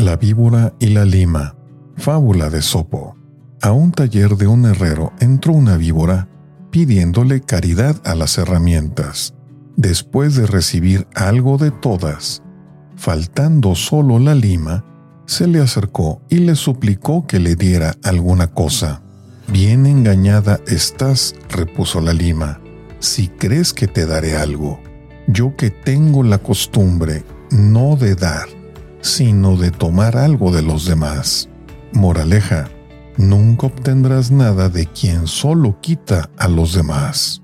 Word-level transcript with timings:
La 0.00 0.16
víbora 0.16 0.72
y 0.78 0.86
la 0.86 1.04
lima. 1.04 1.56
Fábula 1.98 2.48
de 2.48 2.62
Sopo. 2.62 3.18
A 3.60 3.72
un 3.72 3.92
taller 3.92 4.34
de 4.36 4.46
un 4.46 4.64
herrero 4.64 5.12
entró 5.20 5.52
una 5.52 5.76
víbora 5.76 6.26
pidiéndole 6.70 7.42
caridad 7.42 8.00
a 8.06 8.14
las 8.14 8.38
herramientas, 8.38 9.34
después 9.76 10.36
de 10.36 10.46
recibir 10.46 11.06
algo 11.14 11.58
de 11.58 11.70
todas. 11.70 12.42
Faltando 12.96 13.74
solo 13.74 14.18
la 14.18 14.34
lima, 14.34 14.86
se 15.26 15.46
le 15.46 15.60
acercó 15.60 16.22
y 16.30 16.38
le 16.38 16.54
suplicó 16.54 17.26
que 17.26 17.38
le 17.38 17.54
diera 17.54 17.92
alguna 18.02 18.46
cosa. 18.46 19.02
Bien 19.48 19.84
engañada 19.84 20.60
estás, 20.66 21.34
repuso 21.50 22.00
la 22.00 22.14
lima, 22.14 22.58
si 23.00 23.28
crees 23.28 23.74
que 23.74 23.86
te 23.86 24.06
daré 24.06 24.34
algo. 24.38 24.80
Yo 25.26 25.54
que 25.56 25.70
tengo 25.70 26.22
la 26.22 26.38
costumbre 26.38 27.22
no 27.50 27.96
de 27.96 28.14
dar, 28.14 28.48
sino 29.00 29.56
de 29.56 29.70
tomar 29.70 30.16
algo 30.16 30.52
de 30.52 30.62
los 30.62 30.84
demás. 30.84 31.48
Moraleja, 31.92 32.68
nunca 33.16 33.66
obtendrás 33.66 34.30
nada 34.30 34.68
de 34.68 34.86
quien 34.86 35.26
solo 35.26 35.80
quita 35.80 36.30
a 36.36 36.48
los 36.48 36.74
demás. 36.74 37.42